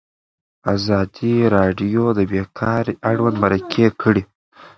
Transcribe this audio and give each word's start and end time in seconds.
ازادي 0.75 1.35
راډیو 1.55 2.03
د 2.17 2.19
بیکاري 2.31 2.93
اړوند 3.09 3.35
مرکې 3.43 3.87
کړي. 4.01 4.23